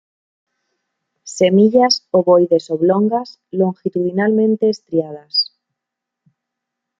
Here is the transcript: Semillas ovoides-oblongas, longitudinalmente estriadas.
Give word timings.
Semillas 1.35 1.95
ovoides-oblongas, 2.19 3.29
longitudinalmente 3.59 4.65
estriadas. 4.73 5.35